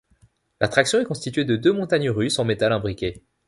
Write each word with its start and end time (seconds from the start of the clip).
L'attraction 0.59 0.99
est 0.99 1.03
constituée 1.05 1.45
de 1.45 1.55
deux 1.55 1.71
montagnes 1.73 2.09
russes 2.09 2.39
en 2.39 2.43
métal 2.43 2.73
imbriquées. 2.73 3.21